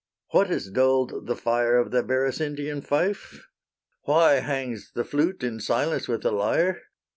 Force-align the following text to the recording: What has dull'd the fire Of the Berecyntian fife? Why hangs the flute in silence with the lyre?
What 0.31 0.47
has 0.47 0.71
dull'd 0.71 1.27
the 1.27 1.35
fire 1.35 1.77
Of 1.77 1.91
the 1.91 2.01
Berecyntian 2.01 2.81
fife? 2.83 3.47
Why 4.05 4.39
hangs 4.39 4.89
the 4.95 5.03
flute 5.03 5.43
in 5.43 5.59
silence 5.59 6.07
with 6.07 6.23
the 6.23 6.31
lyre? 6.31 6.81